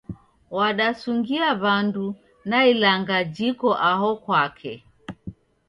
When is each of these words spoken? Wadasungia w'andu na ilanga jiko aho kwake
Wadasungia 0.57 1.47
w'andu 1.61 2.07
na 2.49 2.59
ilanga 2.71 3.17
jiko 3.35 3.69
aho 3.91 4.09
kwake 4.23 4.73